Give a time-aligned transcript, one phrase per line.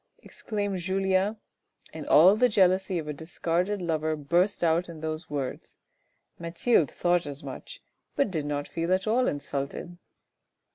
[0.23, 1.37] "exclaimed Julien,
[1.93, 5.77] and all the jealousy of a discarded lover burst out in those words,
[6.39, 7.83] Mathilde thought as much,
[8.15, 9.99] but did not feel at all insulted.